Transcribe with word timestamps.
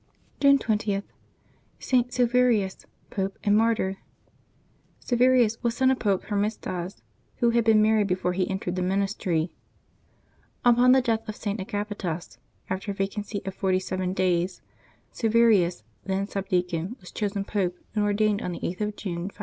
June 0.39 0.57
20.— 0.57 1.03
ST. 1.77 2.11
SILVERIUS, 2.11 2.87
Pope 3.11 3.37
and 3.43 3.55
Martyr. 3.55 3.97
[iLVERius 5.05 5.61
was 5.61 5.77
son 5.77 5.91
of 5.91 5.99
Pope 5.99 6.23
Hermisdas, 6.23 7.03
who 7.35 7.51
had 7.51 7.63
been, 7.63 7.83
married 7.83 8.07
before 8.07 8.33
he 8.33 8.49
entered 8.49 8.75
the 8.75 8.81
ministry. 8.81 9.51
Upon 10.65 10.93
the 10.93 11.01
death 11.01 11.29
of 11.29 11.35
St. 11.35 11.59
Agapetas, 11.59 12.39
after 12.67 12.89
a 12.89 12.95
vacancy 12.95 13.43
of 13.45 13.53
forty 13.53 13.79
seven 13.79 14.13
days, 14.13 14.63
Silverius, 15.11 15.83
then 16.03 16.25
subdeacon, 16.25 16.97
was 16.99 17.11
chosen 17.11 17.45
Pope, 17.45 17.77
and 17.93 18.03
ordained 18.03 18.41
on 18.41 18.53
the 18.53 18.59
8th 18.61 18.81
of 18.81 18.95
June, 18.95 19.29
536. 19.29 19.39